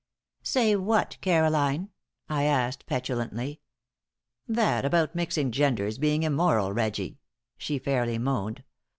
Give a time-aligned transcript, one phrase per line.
[0.41, 1.91] "Say what, Caroline?"
[2.27, 3.61] I asked, petulantly.
[4.47, 7.19] "That about mixing genders being immoral, Reggie,"
[7.59, 8.63] she fairly moaned.